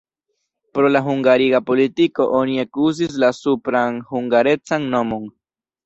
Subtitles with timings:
[0.77, 5.35] Pro la hungariga politiko oni ekuzis la supran hungarecan nomon.